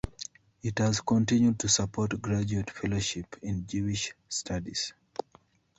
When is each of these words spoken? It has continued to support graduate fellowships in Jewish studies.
It 0.63 0.79
has 0.79 0.99
continued 1.01 1.59
to 1.59 1.69
support 1.69 2.19
graduate 2.19 2.71
fellowships 2.71 3.37
in 3.43 3.67
Jewish 3.67 4.15
studies. 4.27 4.95